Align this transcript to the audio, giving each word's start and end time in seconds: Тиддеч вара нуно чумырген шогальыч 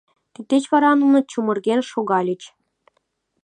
Тиддеч 0.33 0.63
вара 0.73 0.91
нуно 1.01 1.17
чумырген 1.31 1.81
шогальыч 1.91 2.41